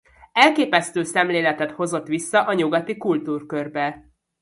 Elképesztő 0.31 1.03
szemléletet 1.03 1.71
hozott 1.71 2.07
vissza 2.07 2.45
a 2.45 2.53
nyugati 2.53 2.97
kultúrkörbe. 2.97 4.09